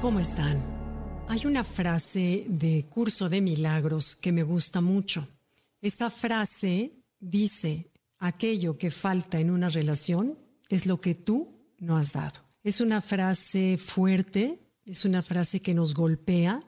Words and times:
¿Cómo 0.00 0.20
están? 0.20 0.62
Hay 1.26 1.44
una 1.44 1.64
frase 1.64 2.44
de 2.46 2.86
Curso 2.88 3.28
de 3.28 3.40
Milagros 3.40 4.14
que 4.14 4.30
me 4.30 4.44
gusta 4.44 4.80
mucho. 4.80 5.26
Esta 5.80 6.08
frase 6.08 6.92
dice, 7.18 7.90
aquello 8.18 8.78
que 8.78 8.92
falta 8.92 9.40
en 9.40 9.50
una 9.50 9.68
relación 9.68 10.38
es 10.68 10.86
lo 10.86 10.98
que 10.98 11.16
tú 11.16 11.74
no 11.78 11.96
has 11.96 12.12
dado. 12.12 12.40
Es 12.62 12.80
una 12.80 13.00
frase 13.00 13.76
fuerte, 13.76 14.60
es 14.86 15.04
una 15.04 15.20
frase 15.20 15.58
que 15.58 15.74
nos 15.74 15.94
golpea 15.94 16.60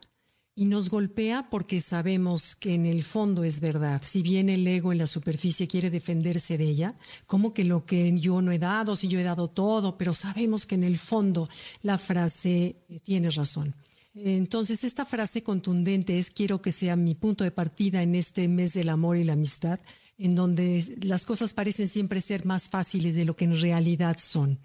y 0.55 0.65
nos 0.65 0.91
golpea 0.91 1.49
porque 1.51 1.81
sabemos 1.81 2.57
que 2.57 2.75
en 2.75 2.87
el 2.87 3.03
fondo 3.03 3.45
es 3.45 3.61
verdad. 3.61 4.03
Si 4.05 4.23
bien 4.23 4.49
el 4.49 4.67
ego 4.67 4.93
en 4.93 4.99
la 4.99 5.07
superficie 5.07 5.69
quiere 5.69 5.91
defenderse 5.91 6.59
de 6.59 6.65
ella, 6.65 6.95
como 7.27 7.55
que 7.55 7.65
lo 7.65 7.87
que 7.87 8.19
yo 8.19 8.43
no 8.43 8.53
he 8.53 8.59
dado, 8.59 8.97
si 8.97 9.09
yo 9.09 9.19
he 9.19 9.23
dado 9.23 9.49
todo, 9.49 9.97
pero 9.97 10.13
sabemos 10.13 10.67
que 10.67 10.75
en 10.75 10.85
el 10.85 10.99
fondo 10.99 11.49
la 11.83 11.99
frase 11.99 12.77
eh, 12.89 13.01
tiene 13.03 13.31
razón. 13.31 13.75
Entonces, 14.15 14.83
esta 14.83 15.07
frase 15.07 15.43
contundente 15.43 16.19
es 16.19 16.31
quiero 16.31 16.61
que 16.61 16.73
sea 16.73 16.97
mi 16.97 17.15
punto 17.15 17.45
de 17.45 17.53
partida 17.53 18.03
en 18.03 18.15
este 18.15 18.49
mes 18.49 18.73
del 18.73 18.89
amor 18.89 19.17
y 19.17 19.25
la 19.25 19.35
amistad, 19.35 19.79
en 20.19 20.35
donde 20.35 20.85
las 21.03 21.25
cosas 21.25 21.55
parecen 21.55 21.89
siempre 21.89 22.21
ser 22.21 22.45
más 22.45 22.69
fáciles 22.69 23.15
de 23.15 23.25
lo 23.25 23.37
que 23.37 23.45
en 23.45 23.59
realidad 23.61 24.19
son. 24.21 24.59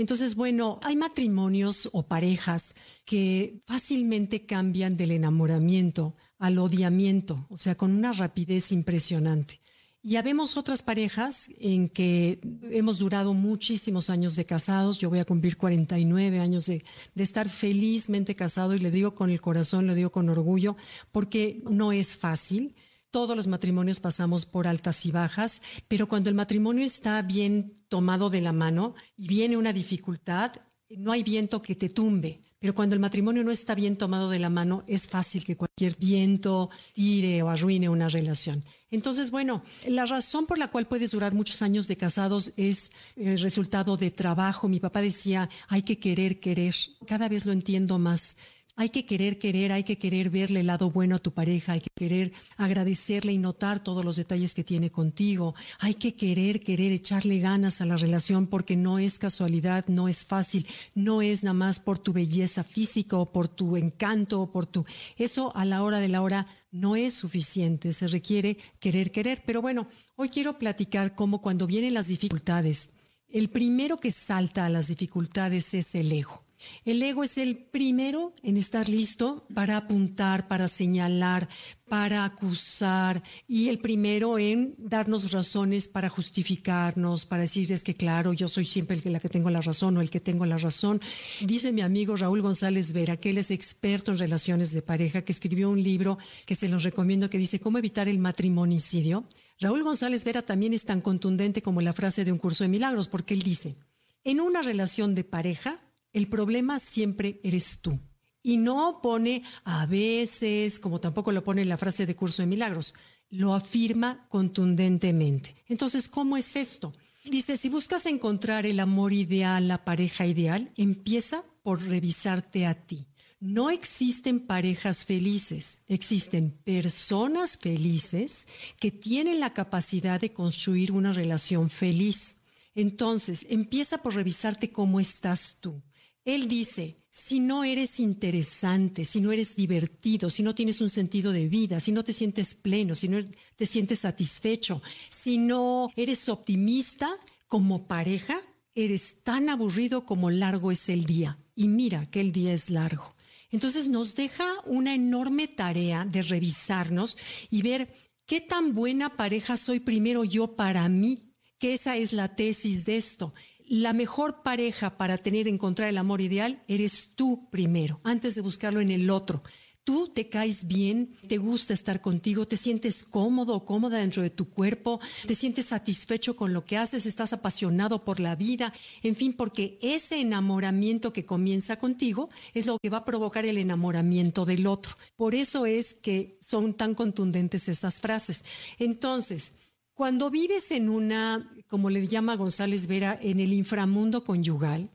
Entonces, 0.00 0.34
bueno, 0.34 0.80
hay 0.82 0.96
matrimonios 0.96 1.90
o 1.92 2.06
parejas 2.06 2.74
que 3.04 3.60
fácilmente 3.66 4.46
cambian 4.46 4.96
del 4.96 5.10
enamoramiento 5.10 6.16
al 6.38 6.56
odiamiento, 6.56 7.46
o 7.50 7.58
sea, 7.58 7.74
con 7.74 7.92
una 7.92 8.14
rapidez 8.14 8.72
impresionante. 8.72 9.60
Y 10.02 10.16
habemos 10.16 10.56
otras 10.56 10.80
parejas 10.80 11.50
en 11.58 11.90
que 11.90 12.40
hemos 12.70 12.98
durado 12.98 13.34
muchísimos 13.34 14.08
años 14.08 14.36
de 14.36 14.46
casados. 14.46 14.98
Yo 14.98 15.10
voy 15.10 15.18
a 15.18 15.26
cumplir 15.26 15.58
49 15.58 16.40
años 16.40 16.64
de, 16.64 16.82
de, 17.14 17.22
estar 17.22 17.50
felizmente 17.50 18.34
casado 18.34 18.74
y 18.74 18.78
le 18.78 18.90
digo 18.90 19.14
con 19.14 19.28
el 19.28 19.42
corazón, 19.42 19.86
le 19.86 19.94
digo 19.94 20.10
con 20.10 20.30
orgullo, 20.30 20.78
porque 21.12 21.62
no 21.68 21.92
es 21.92 22.16
fácil. 22.16 22.74
Todos 23.10 23.36
los 23.36 23.48
matrimonios 23.48 23.98
pasamos 23.98 24.46
por 24.46 24.68
altas 24.68 25.04
y 25.04 25.10
bajas, 25.10 25.62
pero 25.88 26.08
cuando 26.08 26.30
el 26.30 26.36
matrimonio 26.36 26.84
está 26.84 27.20
bien 27.22 27.74
tomado 27.88 28.30
de 28.30 28.40
la 28.40 28.52
mano 28.52 28.94
y 29.16 29.26
viene 29.26 29.56
una 29.56 29.72
dificultad, 29.72 30.52
no 30.90 31.10
hay 31.10 31.24
viento 31.24 31.60
que 31.60 31.74
te 31.74 31.88
tumbe. 31.88 32.40
Pero 32.60 32.74
cuando 32.74 32.94
el 32.94 33.00
matrimonio 33.00 33.42
no 33.42 33.50
está 33.50 33.74
bien 33.74 33.96
tomado 33.96 34.28
de 34.28 34.38
la 34.38 34.50
mano, 34.50 34.84
es 34.86 35.08
fácil 35.08 35.44
que 35.44 35.56
cualquier 35.56 35.96
viento 35.96 36.68
tire 36.92 37.42
o 37.42 37.48
arruine 37.48 37.88
una 37.88 38.08
relación. 38.10 38.62
Entonces, 38.90 39.30
bueno, 39.30 39.64
la 39.86 40.04
razón 40.04 40.46
por 40.46 40.58
la 40.58 40.68
cual 40.68 40.86
puedes 40.86 41.12
durar 41.12 41.32
muchos 41.32 41.62
años 41.62 41.88
de 41.88 41.96
casados 41.96 42.52
es 42.58 42.92
el 43.16 43.38
resultado 43.40 43.96
de 43.96 44.10
trabajo. 44.10 44.68
Mi 44.68 44.78
papá 44.78 45.00
decía, 45.00 45.48
hay 45.68 45.82
que 45.82 45.98
querer, 45.98 46.38
querer. 46.38 46.74
Cada 47.06 47.30
vez 47.30 47.46
lo 47.46 47.52
entiendo 47.52 47.98
más. 47.98 48.36
Hay 48.80 48.88
que 48.88 49.04
querer, 49.04 49.38
querer, 49.38 49.72
hay 49.72 49.84
que 49.84 49.98
querer 49.98 50.30
verle 50.30 50.60
el 50.60 50.68
lado 50.68 50.90
bueno 50.90 51.16
a 51.16 51.18
tu 51.18 51.32
pareja, 51.32 51.72
hay 51.72 51.82
que 51.82 51.90
querer 51.94 52.32
agradecerle 52.56 53.30
y 53.30 53.36
notar 53.36 53.84
todos 53.84 54.06
los 54.06 54.16
detalles 54.16 54.54
que 54.54 54.64
tiene 54.64 54.88
contigo. 54.88 55.54
Hay 55.80 55.96
que 55.96 56.14
querer, 56.14 56.62
querer 56.62 56.90
echarle 56.90 57.40
ganas 57.40 57.82
a 57.82 57.84
la 57.84 57.98
relación 57.98 58.46
porque 58.46 58.76
no 58.76 58.98
es 58.98 59.18
casualidad, 59.18 59.84
no 59.88 60.08
es 60.08 60.24
fácil, 60.24 60.66
no 60.94 61.20
es 61.20 61.44
nada 61.44 61.52
más 61.52 61.78
por 61.78 61.98
tu 61.98 62.14
belleza 62.14 62.64
física 62.64 63.18
o 63.18 63.30
por 63.30 63.48
tu 63.48 63.76
encanto 63.76 64.40
o 64.40 64.50
por 64.50 64.64
tu... 64.64 64.86
Eso 65.18 65.54
a 65.54 65.66
la 65.66 65.82
hora 65.82 65.98
de 65.98 66.08
la 66.08 66.22
hora 66.22 66.46
no 66.70 66.96
es 66.96 67.12
suficiente, 67.12 67.92
se 67.92 68.08
requiere 68.08 68.56
querer, 68.78 69.10
querer. 69.10 69.42
Pero 69.44 69.60
bueno, 69.60 69.88
hoy 70.16 70.30
quiero 70.30 70.58
platicar 70.58 71.14
cómo 71.14 71.42
cuando 71.42 71.66
vienen 71.66 71.92
las 71.92 72.06
dificultades, 72.06 72.92
el 73.28 73.50
primero 73.50 74.00
que 74.00 74.10
salta 74.10 74.64
a 74.64 74.70
las 74.70 74.88
dificultades 74.88 75.74
es 75.74 75.94
el 75.94 76.10
ego. 76.12 76.49
El 76.84 77.02
ego 77.02 77.24
es 77.24 77.38
el 77.38 77.56
primero 77.56 78.34
en 78.42 78.56
estar 78.56 78.88
listo 78.88 79.46
para 79.54 79.76
apuntar, 79.76 80.48
para 80.48 80.68
señalar, 80.68 81.48
para 81.90 82.24
acusar 82.24 83.22
y 83.48 83.68
el 83.68 83.78
primero 83.78 84.38
en 84.38 84.74
darnos 84.78 85.32
razones 85.32 85.88
para 85.88 86.08
justificarnos, 86.08 87.26
para 87.26 87.42
decir 87.42 87.70
es 87.72 87.82
que 87.82 87.94
claro, 87.94 88.32
yo 88.32 88.48
soy 88.48 88.64
siempre 88.64 88.96
el 88.96 89.02
que, 89.02 89.10
la 89.10 89.18
que 89.18 89.28
tengo 89.28 89.50
la 89.50 89.60
razón 89.60 89.96
o 89.96 90.00
el 90.00 90.08
que 90.08 90.20
tengo 90.20 90.46
la 90.46 90.56
razón. 90.56 91.00
Dice 91.40 91.72
mi 91.72 91.80
amigo 91.80 92.14
Raúl 92.14 92.42
González 92.42 92.92
Vera, 92.92 93.16
que 93.16 93.30
él 93.30 93.38
es 93.38 93.50
experto 93.50 94.12
en 94.12 94.18
relaciones 94.18 94.72
de 94.72 94.82
pareja, 94.82 95.22
que 95.22 95.32
escribió 95.32 95.68
un 95.68 95.82
libro 95.82 96.18
que 96.46 96.54
se 96.54 96.68
los 96.68 96.84
recomiendo 96.84 97.28
que 97.28 97.38
dice 97.38 97.58
cómo 97.58 97.78
evitar 97.78 98.08
el 98.08 98.18
matrimonicidio. 98.18 99.24
Raúl 99.58 99.82
González 99.82 100.24
Vera 100.24 100.42
también 100.42 100.72
es 100.72 100.84
tan 100.84 101.00
contundente 101.00 101.60
como 101.60 101.80
la 101.80 101.92
frase 101.92 102.24
de 102.24 102.32
un 102.32 102.38
curso 102.38 102.64
de 102.64 102.68
milagros 102.68 103.08
porque 103.08 103.34
él 103.34 103.42
dice, 103.42 103.76
en 104.22 104.40
una 104.40 104.62
relación 104.62 105.14
de 105.14 105.24
pareja, 105.24 105.80
el 106.12 106.28
problema 106.28 106.78
siempre 106.78 107.40
eres 107.42 107.80
tú. 107.80 107.98
Y 108.42 108.56
no 108.56 109.00
pone 109.02 109.42
a 109.64 109.86
veces, 109.86 110.78
como 110.78 111.00
tampoco 111.00 111.30
lo 111.32 111.44
pone 111.44 111.62
en 111.62 111.68
la 111.68 111.76
frase 111.76 112.06
de 112.06 112.16
curso 112.16 112.42
de 112.42 112.46
milagros, 112.46 112.94
lo 113.28 113.54
afirma 113.54 114.26
contundentemente. 114.28 115.54
Entonces, 115.68 116.08
¿cómo 116.08 116.36
es 116.36 116.56
esto? 116.56 116.92
Dice, 117.24 117.56
si 117.56 117.68
buscas 117.68 118.06
encontrar 118.06 118.64
el 118.64 118.80
amor 118.80 119.12
ideal, 119.12 119.68
la 119.68 119.84
pareja 119.84 120.26
ideal, 120.26 120.72
empieza 120.76 121.44
por 121.62 121.82
revisarte 121.82 122.66
a 122.66 122.74
ti. 122.74 123.06
No 123.40 123.70
existen 123.70 124.40
parejas 124.40 125.04
felices, 125.04 125.84
existen 125.88 126.50
personas 126.50 127.56
felices 127.56 128.48
que 128.78 128.90
tienen 128.90 129.40
la 129.40 129.52
capacidad 129.52 130.20
de 130.20 130.32
construir 130.32 130.92
una 130.92 131.12
relación 131.12 131.70
feliz. 131.70 132.42
Entonces, 132.74 133.46
empieza 133.48 133.98
por 133.98 134.14
revisarte 134.14 134.72
cómo 134.72 135.00
estás 135.00 135.56
tú. 135.60 135.82
Él 136.24 136.48
dice, 136.48 137.00
si 137.10 137.40
no 137.40 137.64
eres 137.64 137.98
interesante, 137.98 139.04
si 139.04 139.20
no 139.20 139.32
eres 139.32 139.56
divertido, 139.56 140.30
si 140.30 140.42
no 140.42 140.54
tienes 140.54 140.80
un 140.80 140.90
sentido 140.90 141.32
de 141.32 141.48
vida, 141.48 141.80
si 141.80 141.92
no 141.92 142.04
te 142.04 142.12
sientes 142.12 142.54
pleno, 142.54 142.94
si 142.94 143.08
no 143.08 143.18
te 143.56 143.66
sientes 143.66 144.00
satisfecho, 144.00 144.82
si 145.08 145.38
no 145.38 145.90
eres 145.96 146.28
optimista 146.28 147.10
como 147.46 147.86
pareja, 147.86 148.40
eres 148.74 149.22
tan 149.22 149.48
aburrido 149.48 150.04
como 150.04 150.30
largo 150.30 150.70
es 150.70 150.88
el 150.88 151.04
día. 151.04 151.38
Y 151.56 151.68
mira 151.68 152.06
que 152.06 152.20
el 152.20 152.32
día 152.32 152.52
es 152.52 152.70
largo. 152.70 153.14
Entonces 153.50 153.88
nos 153.88 154.14
deja 154.14 154.46
una 154.66 154.94
enorme 154.94 155.48
tarea 155.48 156.04
de 156.04 156.22
revisarnos 156.22 157.16
y 157.50 157.62
ver 157.62 157.92
qué 158.26 158.40
tan 158.40 158.74
buena 158.74 159.16
pareja 159.16 159.56
soy 159.56 159.80
primero 159.80 160.22
yo 160.22 160.54
para 160.54 160.88
mí, 160.88 161.32
que 161.58 161.72
esa 161.74 161.96
es 161.96 162.12
la 162.12 162.36
tesis 162.36 162.84
de 162.84 162.96
esto 162.96 163.34
la 163.70 163.92
mejor 163.92 164.42
pareja 164.42 164.98
para 164.98 165.16
tener, 165.16 165.46
encontrar 165.46 165.88
el 165.88 165.98
amor 165.98 166.20
ideal, 166.20 166.60
eres 166.66 167.10
tú 167.14 167.48
primero, 167.50 168.00
antes 168.02 168.34
de 168.34 168.40
buscarlo 168.40 168.80
en 168.80 168.90
el 168.90 169.08
otro. 169.10 169.44
Tú 169.84 170.08
te 170.08 170.28
caes 170.28 170.66
bien, 170.66 171.14
te 171.28 171.38
gusta 171.38 171.72
estar 171.72 172.00
contigo, 172.00 172.48
te 172.48 172.56
sientes 172.56 173.04
cómodo 173.04 173.54
o 173.54 173.64
cómoda 173.64 173.98
dentro 173.98 174.24
de 174.24 174.30
tu 174.30 174.50
cuerpo, 174.50 174.98
te 175.24 175.36
sientes 175.36 175.66
satisfecho 175.66 176.34
con 176.34 176.52
lo 176.52 176.64
que 176.64 176.78
haces, 176.78 177.06
estás 177.06 177.32
apasionado 177.32 178.04
por 178.04 178.18
la 178.18 178.34
vida, 178.34 178.74
en 179.04 179.14
fin, 179.14 179.34
porque 179.34 179.78
ese 179.80 180.20
enamoramiento 180.20 181.12
que 181.12 181.24
comienza 181.24 181.78
contigo 181.78 182.28
es 182.54 182.66
lo 182.66 182.76
que 182.76 182.90
va 182.90 182.98
a 182.98 183.04
provocar 183.04 183.46
el 183.46 183.56
enamoramiento 183.56 184.44
del 184.44 184.66
otro. 184.66 184.96
Por 185.14 185.36
eso 185.36 185.64
es 185.64 185.94
que 185.94 186.38
son 186.40 186.74
tan 186.74 186.96
contundentes 186.96 187.68
estas 187.68 188.00
frases. 188.00 188.44
Entonces, 188.80 189.52
cuando 190.00 190.30
vives 190.30 190.70
en 190.70 190.88
una, 190.88 191.54
como 191.68 191.90
le 191.90 192.06
llama 192.06 192.34
González 192.34 192.86
Vera, 192.86 193.18
en 193.20 193.38
el 193.38 193.52
inframundo 193.52 194.24
conyugal, 194.24 194.88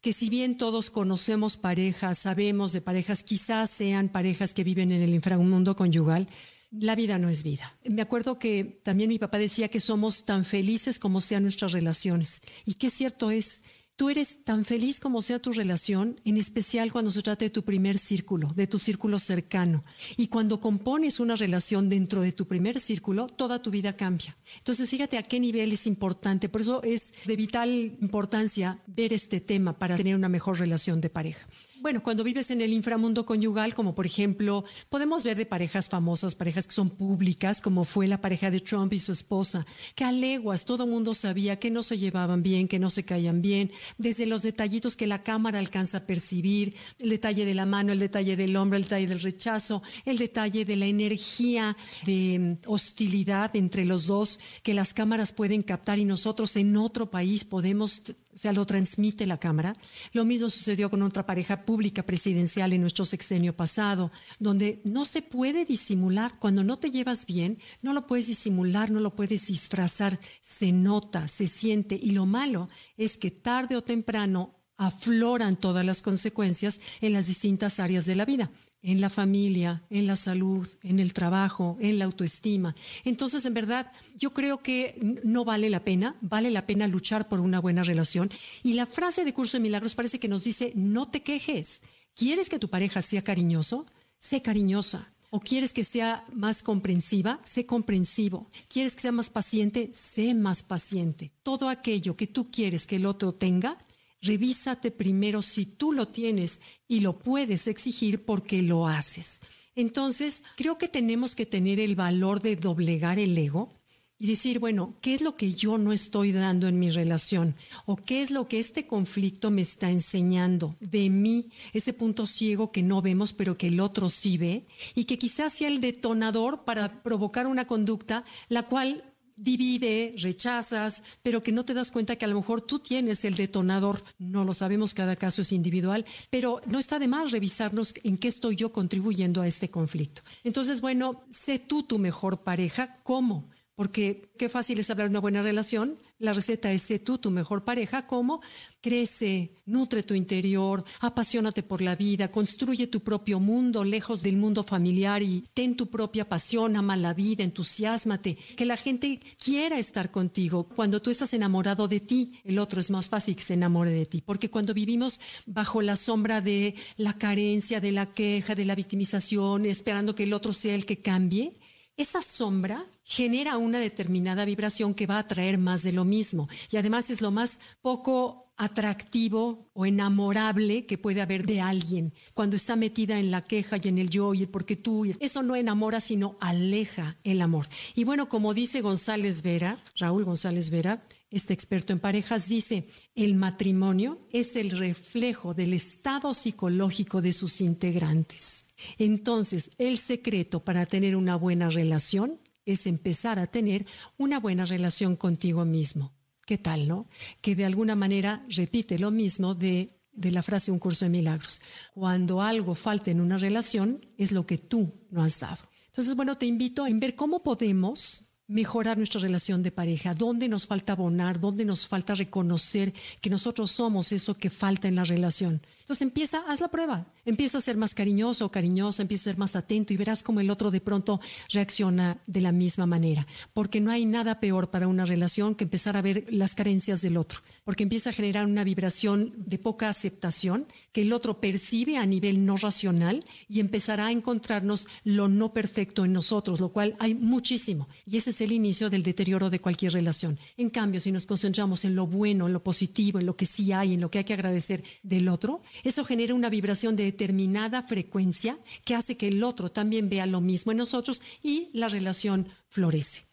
que 0.00 0.12
si 0.12 0.28
bien 0.28 0.56
todos 0.56 0.90
conocemos 0.90 1.56
parejas, 1.56 2.18
sabemos 2.18 2.72
de 2.72 2.80
parejas, 2.80 3.22
quizás 3.22 3.70
sean 3.70 4.08
parejas 4.08 4.52
que 4.52 4.64
viven 4.64 4.90
en 4.90 5.02
el 5.02 5.14
inframundo 5.14 5.76
conyugal, 5.76 6.26
la 6.72 6.96
vida 6.96 7.16
no 7.16 7.28
es 7.28 7.44
vida. 7.44 7.78
Me 7.84 8.02
acuerdo 8.02 8.40
que 8.40 8.64
también 8.82 9.08
mi 9.10 9.20
papá 9.20 9.38
decía 9.38 9.68
que 9.68 9.78
somos 9.78 10.24
tan 10.24 10.44
felices 10.44 10.98
como 10.98 11.20
sean 11.20 11.44
nuestras 11.44 11.70
relaciones. 11.70 12.40
Y 12.66 12.74
qué 12.74 12.90
cierto 12.90 13.30
es, 13.30 13.62
Tú 14.00 14.08
eres 14.08 14.44
tan 14.44 14.64
feliz 14.64 14.98
como 14.98 15.20
sea 15.20 15.40
tu 15.40 15.52
relación, 15.52 16.22
en 16.24 16.38
especial 16.38 16.90
cuando 16.90 17.10
se 17.10 17.20
trata 17.20 17.44
de 17.44 17.50
tu 17.50 17.64
primer 17.64 17.98
círculo, 17.98 18.48
de 18.56 18.66
tu 18.66 18.78
círculo 18.78 19.18
cercano. 19.18 19.84
Y 20.16 20.28
cuando 20.28 20.58
compones 20.58 21.20
una 21.20 21.36
relación 21.36 21.90
dentro 21.90 22.22
de 22.22 22.32
tu 22.32 22.46
primer 22.46 22.80
círculo, 22.80 23.26
toda 23.26 23.60
tu 23.60 23.70
vida 23.70 23.98
cambia. 23.98 24.38
Entonces, 24.56 24.88
fíjate 24.88 25.18
a 25.18 25.22
qué 25.22 25.38
nivel 25.38 25.70
es 25.72 25.86
importante. 25.86 26.48
Por 26.48 26.62
eso 26.62 26.82
es 26.82 27.12
de 27.26 27.36
vital 27.36 27.98
importancia 28.00 28.78
ver 28.86 29.12
este 29.12 29.38
tema 29.38 29.78
para 29.78 29.98
tener 29.98 30.16
una 30.16 30.30
mejor 30.30 30.58
relación 30.58 31.02
de 31.02 31.10
pareja. 31.10 31.46
Bueno, 31.80 32.02
cuando 32.02 32.24
vives 32.24 32.50
en 32.50 32.60
el 32.60 32.74
inframundo 32.74 33.24
conyugal, 33.24 33.72
como 33.72 33.94
por 33.94 34.04
ejemplo, 34.04 34.66
podemos 34.90 35.24
ver 35.24 35.38
de 35.38 35.46
parejas 35.46 35.88
famosas, 35.88 36.34
parejas 36.34 36.66
que 36.66 36.74
son 36.74 36.90
públicas, 36.90 37.62
como 37.62 37.86
fue 37.86 38.06
la 38.06 38.20
pareja 38.20 38.50
de 38.50 38.60
Trump 38.60 38.92
y 38.92 39.00
su 39.00 39.12
esposa, 39.12 39.66
que 39.94 40.04
a 40.04 40.12
leguas 40.12 40.66
todo 40.66 40.84
el 40.84 40.90
mundo 40.90 41.14
sabía 41.14 41.58
que 41.58 41.70
no 41.70 41.82
se 41.82 41.96
llevaban 41.96 42.42
bien, 42.42 42.68
que 42.68 42.78
no 42.78 42.90
se 42.90 43.04
caían 43.04 43.40
bien, 43.40 43.72
desde 43.98 44.26
los 44.26 44.42
detallitos 44.42 44.96
que 44.96 45.06
la 45.06 45.22
cámara 45.22 45.58
alcanza 45.58 45.98
a 45.98 46.06
percibir, 46.06 46.76
el 46.98 47.10
detalle 47.10 47.44
de 47.44 47.54
la 47.54 47.66
mano, 47.66 47.92
el 47.92 47.98
detalle 47.98 48.36
del 48.36 48.56
hombro, 48.56 48.76
el 48.76 48.84
detalle 48.84 49.06
del 49.06 49.20
rechazo, 49.20 49.82
el 50.04 50.18
detalle 50.18 50.64
de 50.64 50.76
la 50.76 50.86
energía 50.86 51.76
de 52.04 52.38
mm, 52.38 52.68
hostilidad 52.70 53.54
entre 53.56 53.84
los 53.84 54.06
dos 54.06 54.40
que 54.62 54.74
las 54.74 54.94
cámaras 54.94 55.32
pueden 55.32 55.62
captar 55.62 55.98
y 55.98 56.04
nosotros 56.04 56.56
en 56.56 56.76
otro 56.76 57.10
país 57.10 57.44
podemos 57.44 58.02
sea, 58.40 58.52
lo 58.52 58.64
transmite 58.66 59.26
la 59.26 59.38
cámara. 59.38 59.76
Lo 60.12 60.24
mismo 60.24 60.48
sucedió 60.48 60.90
con 60.90 61.02
otra 61.02 61.26
pareja 61.26 61.64
pública 61.64 62.02
presidencial 62.04 62.72
en 62.72 62.80
nuestro 62.80 63.04
sexenio 63.04 63.54
pasado, 63.54 64.10
donde 64.38 64.80
no 64.84 65.04
se 65.04 65.22
puede 65.22 65.64
disimular. 65.64 66.38
Cuando 66.38 66.64
no 66.64 66.78
te 66.78 66.90
llevas 66.90 67.26
bien, 67.26 67.58
no 67.82 67.92
lo 67.92 68.06
puedes 68.06 68.26
disimular, 68.26 68.90
no 68.90 69.00
lo 69.00 69.14
puedes 69.14 69.46
disfrazar. 69.46 70.18
Se 70.40 70.72
nota, 70.72 71.28
se 71.28 71.46
siente. 71.46 71.98
Y 72.00 72.12
lo 72.12 72.26
malo 72.26 72.68
es 72.96 73.16
que 73.16 73.30
tarde 73.30 73.76
o 73.76 73.82
temprano 73.82 74.56
afloran 74.76 75.56
todas 75.56 75.84
las 75.84 76.00
consecuencias 76.00 76.80
en 77.00 77.12
las 77.12 77.26
distintas 77.26 77.78
áreas 77.78 78.06
de 78.06 78.16
la 78.16 78.24
vida 78.24 78.50
en 78.82 79.00
la 79.00 79.10
familia, 79.10 79.82
en 79.90 80.06
la 80.06 80.16
salud, 80.16 80.66
en 80.82 80.98
el 80.98 81.12
trabajo, 81.12 81.76
en 81.80 81.98
la 81.98 82.06
autoestima. 82.06 82.74
Entonces, 83.04 83.44
en 83.44 83.54
verdad, 83.54 83.92
yo 84.16 84.32
creo 84.32 84.62
que 84.62 84.98
no 85.22 85.44
vale 85.44 85.70
la 85.70 85.84
pena, 85.84 86.16
vale 86.20 86.50
la 86.50 86.66
pena 86.66 86.86
luchar 86.86 87.28
por 87.28 87.40
una 87.40 87.60
buena 87.60 87.84
relación. 87.84 88.30
Y 88.62 88.74
la 88.74 88.86
frase 88.86 89.24
de 89.24 89.34
Curso 89.34 89.56
de 89.56 89.62
Milagros 89.62 89.94
parece 89.94 90.18
que 90.18 90.28
nos 90.28 90.44
dice, 90.44 90.72
no 90.74 91.08
te 91.08 91.22
quejes. 91.22 91.82
¿Quieres 92.14 92.48
que 92.48 92.58
tu 92.58 92.68
pareja 92.68 93.02
sea 93.02 93.22
cariñoso? 93.22 93.86
Sé 94.18 94.42
cariñosa. 94.42 95.12
¿O 95.32 95.38
quieres 95.38 95.72
que 95.72 95.84
sea 95.84 96.24
más 96.32 96.62
comprensiva? 96.62 97.40
Sé 97.44 97.64
comprensivo. 97.64 98.50
¿Quieres 98.68 98.96
que 98.96 99.02
sea 99.02 99.12
más 99.12 99.30
paciente? 99.30 99.90
Sé 99.94 100.34
más 100.34 100.64
paciente. 100.64 101.30
Todo 101.44 101.68
aquello 101.68 102.16
que 102.16 102.26
tú 102.26 102.50
quieres 102.50 102.86
que 102.86 102.96
el 102.96 103.06
otro 103.06 103.32
tenga, 103.32 103.78
revísate 104.22 104.90
primero 104.90 105.42
si 105.42 105.66
tú 105.66 105.92
lo 105.92 106.08
tienes 106.08 106.60
y 106.88 107.00
lo 107.00 107.18
puedes 107.18 107.66
exigir 107.66 108.24
porque 108.24 108.62
lo 108.62 108.86
haces. 108.86 109.40
Entonces, 109.74 110.42
creo 110.56 110.78
que 110.78 110.88
tenemos 110.88 111.34
que 111.34 111.46
tener 111.46 111.80
el 111.80 111.94
valor 111.94 112.42
de 112.42 112.56
doblegar 112.56 113.18
el 113.18 113.36
ego 113.36 113.80
y 114.22 114.26
decir, 114.26 114.58
bueno, 114.58 114.98
¿qué 115.00 115.14
es 115.14 115.22
lo 115.22 115.34
que 115.34 115.54
yo 115.54 115.78
no 115.78 115.94
estoy 115.94 116.32
dando 116.32 116.68
en 116.68 116.78
mi 116.78 116.90
relación? 116.90 117.56
¿O 117.86 117.96
qué 117.96 118.20
es 118.20 118.30
lo 118.30 118.48
que 118.48 118.60
este 118.60 118.86
conflicto 118.86 119.50
me 119.50 119.62
está 119.62 119.90
enseñando 119.90 120.76
de 120.78 121.08
mí? 121.08 121.50
Ese 121.72 121.94
punto 121.94 122.26
ciego 122.26 122.70
que 122.70 122.82
no 122.82 123.00
vemos, 123.00 123.32
pero 123.32 123.56
que 123.56 123.68
el 123.68 123.80
otro 123.80 124.10
sí 124.10 124.36
ve 124.36 124.66
y 124.94 125.04
que 125.04 125.16
quizás 125.16 125.54
sea 125.54 125.68
el 125.68 125.80
detonador 125.80 126.64
para 126.64 127.02
provocar 127.02 127.46
una 127.46 127.66
conducta 127.66 128.24
la 128.50 128.64
cual 128.64 129.09
divide, 129.40 130.14
rechazas, 130.18 131.02
pero 131.22 131.42
que 131.42 131.52
no 131.52 131.64
te 131.64 131.74
das 131.74 131.90
cuenta 131.90 132.16
que 132.16 132.24
a 132.24 132.28
lo 132.28 132.36
mejor 132.36 132.60
tú 132.60 132.78
tienes 132.78 133.24
el 133.24 133.34
detonador. 133.34 134.04
No 134.18 134.44
lo 134.44 134.54
sabemos, 134.54 134.94
cada 134.94 135.16
caso 135.16 135.42
es 135.42 135.52
individual, 135.52 136.04
pero 136.28 136.60
no 136.66 136.78
está 136.78 136.98
de 136.98 137.08
más 137.08 137.30
revisarnos 137.30 137.94
en 138.04 138.18
qué 138.18 138.28
estoy 138.28 138.56
yo 138.56 138.72
contribuyendo 138.72 139.40
a 139.40 139.46
este 139.46 139.70
conflicto. 139.70 140.22
Entonces, 140.44 140.80
bueno, 140.80 141.24
sé 141.30 141.58
tú 141.58 141.82
tu 141.82 141.98
mejor 141.98 142.42
pareja, 142.42 142.98
¿cómo? 143.02 143.48
Porque 143.80 144.30
qué 144.36 144.50
fácil 144.50 144.78
es 144.78 144.90
hablar 144.90 145.06
de 145.06 145.12
una 145.12 145.20
buena 145.20 145.40
relación. 145.40 145.96
La 146.18 146.34
receta 146.34 146.70
es 146.70 146.82
sé 146.82 146.98
tú 146.98 147.16
tu 147.16 147.30
mejor 147.30 147.64
pareja. 147.64 148.06
¿Cómo? 148.06 148.42
Crece, 148.82 149.54
nutre 149.64 150.02
tu 150.02 150.12
interior, 150.12 150.84
apasionate 151.00 151.62
por 151.62 151.80
la 151.80 151.96
vida, 151.96 152.30
construye 152.30 152.88
tu 152.88 153.00
propio 153.00 153.40
mundo 153.40 153.82
lejos 153.82 154.20
del 154.20 154.36
mundo 154.36 154.64
familiar 154.64 155.22
y 155.22 155.46
ten 155.54 155.76
tu 155.76 155.88
propia 155.88 156.28
pasión, 156.28 156.76
ama 156.76 156.94
la 156.94 157.14
vida, 157.14 157.42
entusiasmate. 157.42 158.36
Que 158.54 158.66
la 158.66 158.76
gente 158.76 159.18
quiera 159.42 159.78
estar 159.78 160.10
contigo. 160.10 160.68
Cuando 160.76 161.00
tú 161.00 161.08
estás 161.08 161.32
enamorado 161.32 161.88
de 161.88 162.00
ti, 162.00 162.38
el 162.44 162.58
otro 162.58 162.82
es 162.82 162.90
más 162.90 163.08
fácil 163.08 163.34
que 163.34 163.44
se 163.44 163.54
enamore 163.54 163.92
de 163.92 164.04
ti. 164.04 164.20
Porque 164.20 164.50
cuando 164.50 164.74
vivimos 164.74 165.22
bajo 165.46 165.80
la 165.80 165.96
sombra 165.96 166.42
de 166.42 166.74
la 166.98 167.16
carencia, 167.16 167.80
de 167.80 167.92
la 167.92 168.12
queja, 168.12 168.54
de 168.54 168.66
la 168.66 168.74
victimización, 168.74 169.64
esperando 169.64 170.14
que 170.14 170.24
el 170.24 170.34
otro 170.34 170.52
sea 170.52 170.74
el 170.74 170.84
que 170.84 171.00
cambie, 171.00 171.54
esa 171.96 172.22
sombra 172.22 172.86
genera 173.04 173.58
una 173.58 173.78
determinada 173.78 174.44
vibración 174.44 174.94
que 174.94 175.06
va 175.06 175.18
a 175.18 175.26
traer 175.26 175.58
más 175.58 175.82
de 175.82 175.92
lo 175.92 176.04
mismo. 176.04 176.48
Y 176.70 176.76
además 176.76 177.10
es 177.10 177.20
lo 177.20 177.30
más 177.30 177.60
poco 177.82 178.49
atractivo 178.60 179.70
o 179.72 179.86
enamorable 179.86 180.84
que 180.84 180.98
puede 180.98 181.22
haber 181.22 181.46
de 181.46 181.62
alguien 181.62 182.12
cuando 182.34 182.56
está 182.56 182.76
metida 182.76 183.18
en 183.18 183.30
la 183.30 183.42
queja 183.42 183.78
y 183.82 183.88
en 183.88 183.96
el 183.96 184.10
yo 184.10 184.34
y 184.34 184.42
el 184.42 184.48
porque 184.50 184.76
tú. 184.76 185.06
Eso 185.18 185.42
no 185.42 185.56
enamora, 185.56 185.98
sino 185.98 186.36
aleja 186.40 187.16
el 187.24 187.40
amor. 187.40 187.68
Y 187.94 188.04
bueno, 188.04 188.28
como 188.28 188.52
dice 188.52 188.82
González 188.82 189.40
Vera, 189.40 189.78
Raúl 189.96 190.24
González 190.24 190.68
Vera, 190.68 191.02
este 191.30 191.54
experto 191.54 191.94
en 191.94 192.00
parejas, 192.00 192.48
dice, 192.48 192.86
el 193.14 193.34
matrimonio 193.34 194.18
es 194.30 194.54
el 194.56 194.72
reflejo 194.72 195.54
del 195.54 195.72
estado 195.72 196.34
psicológico 196.34 197.22
de 197.22 197.32
sus 197.32 197.62
integrantes. 197.62 198.66
Entonces, 198.98 199.70
el 199.78 199.96
secreto 199.96 200.60
para 200.60 200.84
tener 200.84 201.16
una 201.16 201.36
buena 201.36 201.70
relación 201.70 202.38
es 202.66 202.86
empezar 202.86 203.38
a 203.38 203.46
tener 203.46 203.86
una 204.18 204.38
buena 204.38 204.66
relación 204.66 205.16
contigo 205.16 205.64
mismo. 205.64 206.12
¿Qué 206.50 206.58
tal, 206.58 206.88
no? 206.88 207.06
Que 207.40 207.54
de 207.54 207.64
alguna 207.64 207.94
manera 207.94 208.44
repite 208.48 208.98
lo 208.98 209.12
mismo 209.12 209.54
de, 209.54 210.00
de 210.10 210.32
la 210.32 210.42
frase 210.42 210.72
Un 210.72 210.80
curso 210.80 211.04
de 211.04 211.08
milagros. 211.08 211.60
Cuando 211.94 212.42
algo 212.42 212.74
falta 212.74 213.12
en 213.12 213.20
una 213.20 213.38
relación, 213.38 214.04
es 214.18 214.32
lo 214.32 214.44
que 214.44 214.58
tú 214.58 214.92
no 215.12 215.22
has 215.22 215.38
dado. 215.38 215.62
Entonces, 215.86 216.16
bueno, 216.16 216.36
te 216.36 216.46
invito 216.46 216.84
a 216.84 216.88
ver 216.90 217.14
cómo 217.14 217.44
podemos 217.44 218.24
mejorar 218.48 218.98
nuestra 218.98 219.20
relación 219.20 219.62
de 219.62 219.70
pareja, 219.70 220.12
dónde 220.12 220.48
nos 220.48 220.66
falta 220.66 220.94
abonar, 220.94 221.38
dónde 221.38 221.64
nos 221.64 221.86
falta 221.86 222.16
reconocer 222.16 222.92
que 223.20 223.30
nosotros 223.30 223.70
somos 223.70 224.10
eso 224.10 224.34
que 224.34 224.50
falta 224.50 224.88
en 224.88 224.96
la 224.96 225.04
relación. 225.04 225.62
Entonces 225.90 226.06
empieza, 226.06 226.44
haz 226.46 226.60
la 226.60 226.68
prueba, 226.68 227.04
empieza 227.24 227.58
a 227.58 227.60
ser 227.60 227.76
más 227.76 227.96
cariñoso 227.96 228.46
o 228.46 228.52
cariñosa, 228.52 229.02
empieza 229.02 229.22
a 229.22 229.32
ser 229.32 229.38
más 229.38 229.56
atento 229.56 229.92
y 229.92 229.96
verás 229.96 230.22
cómo 230.22 230.38
el 230.38 230.48
otro 230.48 230.70
de 230.70 230.80
pronto 230.80 231.20
reacciona 231.48 232.18
de 232.28 232.40
la 232.40 232.52
misma 232.52 232.86
manera. 232.86 233.26
Porque 233.52 233.80
no 233.80 233.90
hay 233.90 234.06
nada 234.06 234.38
peor 234.38 234.70
para 234.70 234.86
una 234.86 235.04
relación 235.04 235.56
que 235.56 235.64
empezar 235.64 235.96
a 235.96 236.02
ver 236.02 236.26
las 236.30 236.54
carencias 236.54 237.02
del 237.02 237.16
otro, 237.16 237.40
porque 237.64 237.82
empieza 237.82 238.10
a 238.10 238.12
generar 238.12 238.46
una 238.46 238.62
vibración 238.62 239.34
de 239.36 239.58
poca 239.58 239.88
aceptación 239.88 240.68
que 240.92 241.02
el 241.02 241.12
otro 241.12 241.40
percibe 241.40 241.96
a 241.96 242.06
nivel 242.06 242.46
no 242.46 242.56
racional 242.56 243.24
y 243.48 243.58
empezará 243.58 244.06
a 244.06 244.12
encontrarnos 244.12 244.86
lo 245.02 245.26
no 245.26 245.52
perfecto 245.52 246.04
en 246.04 246.12
nosotros, 246.12 246.60
lo 246.60 246.68
cual 246.68 246.94
hay 247.00 247.16
muchísimo. 247.16 247.88
Y 248.06 248.16
ese 248.16 248.30
es 248.30 248.40
el 248.42 248.52
inicio 248.52 248.90
del 248.90 249.02
deterioro 249.02 249.50
de 249.50 249.58
cualquier 249.58 249.92
relación. 249.94 250.38
En 250.56 250.70
cambio, 250.70 251.00
si 251.00 251.10
nos 251.10 251.26
concentramos 251.26 251.84
en 251.84 251.96
lo 251.96 252.06
bueno, 252.06 252.46
en 252.46 252.52
lo 252.52 252.62
positivo, 252.62 253.18
en 253.18 253.26
lo 253.26 253.34
que 253.34 253.46
sí 253.46 253.72
hay, 253.72 253.94
en 253.94 254.00
lo 254.00 254.08
que 254.08 254.18
hay 254.18 254.24
que 254.24 254.34
agradecer 254.34 254.84
del 255.02 255.28
otro, 255.28 255.62
eso 255.84 256.04
genera 256.04 256.34
una 256.34 256.50
vibración 256.50 256.96
de 256.96 257.04
determinada 257.04 257.82
frecuencia 257.82 258.58
que 258.84 258.94
hace 258.94 259.16
que 259.16 259.28
el 259.28 259.42
otro 259.42 259.70
también 259.70 260.08
vea 260.08 260.26
lo 260.26 260.40
mismo 260.40 260.72
en 260.72 260.78
nosotros 260.78 261.22
y 261.42 261.70
la 261.72 261.88
relación 261.88 262.48
florece. 262.68 263.24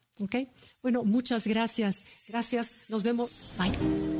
Bueno, 0.81 1.03
muchas 1.03 1.45
gracias. 1.45 2.03
Gracias. 2.27 2.75
Nos 2.89 3.03
vemos. 3.03 3.31
Bye. 3.57 4.16